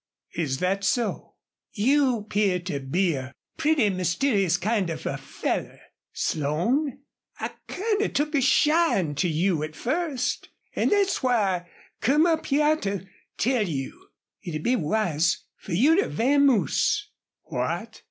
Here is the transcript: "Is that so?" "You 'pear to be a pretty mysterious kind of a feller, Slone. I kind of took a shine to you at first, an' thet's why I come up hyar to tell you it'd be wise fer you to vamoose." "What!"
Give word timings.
"Is 0.35 0.57
that 0.57 0.83
so?" 0.83 1.35
"You 1.73 2.25
'pear 2.27 2.57
to 2.61 2.79
be 2.79 3.13
a 3.13 3.35
pretty 3.57 3.91
mysterious 3.91 4.57
kind 4.57 4.89
of 4.89 5.05
a 5.05 5.15
feller, 5.15 5.79
Slone. 6.11 7.01
I 7.39 7.51
kind 7.67 8.01
of 8.01 8.11
took 8.13 8.33
a 8.33 8.41
shine 8.41 9.13
to 9.13 9.27
you 9.29 9.61
at 9.61 9.75
first, 9.75 10.49
an' 10.75 10.89
thet's 10.89 11.21
why 11.21 11.35
I 11.55 11.69
come 11.99 12.25
up 12.25 12.47
hyar 12.47 12.77
to 12.77 13.05
tell 13.37 13.67
you 13.69 14.07
it'd 14.43 14.63
be 14.63 14.75
wise 14.75 15.43
fer 15.59 15.73
you 15.73 15.95
to 16.01 16.09
vamoose." 16.09 17.05
"What!" 17.43 17.99